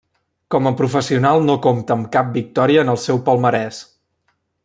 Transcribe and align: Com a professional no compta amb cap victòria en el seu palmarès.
Com 0.53 0.69
a 0.69 0.71
professional 0.79 1.43
no 1.49 1.57
compta 1.65 1.97
amb 1.97 2.09
cap 2.17 2.33
victòria 2.39 2.87
en 2.87 2.91
el 2.95 2.99
seu 3.05 3.23
palmarès. 3.31 3.83